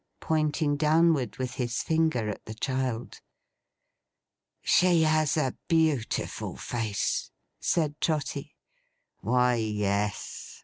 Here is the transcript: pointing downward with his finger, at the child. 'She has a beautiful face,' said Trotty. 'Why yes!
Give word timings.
pointing 0.19 0.75
downward 0.77 1.37
with 1.37 1.53
his 1.53 1.83
finger, 1.83 2.27
at 2.27 2.43
the 2.47 2.55
child. 2.55 3.21
'She 4.63 5.03
has 5.03 5.37
a 5.37 5.55
beautiful 5.67 6.55
face,' 6.57 7.29
said 7.59 8.01
Trotty. 8.01 8.55
'Why 9.19 9.53
yes! 9.57 10.59